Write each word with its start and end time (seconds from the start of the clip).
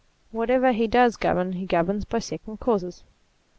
Whatever 0.31 0.71
he 0.71 0.87
does 0.87 1.15
govern, 1.15 1.53
he 1.53 1.67
governs 1.67 2.05
by 2.05 2.17
second 2.17 2.59
causes. 2.59 3.03